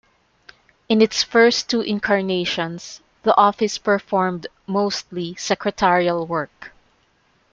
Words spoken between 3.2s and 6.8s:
the office performed mostly secretarial work.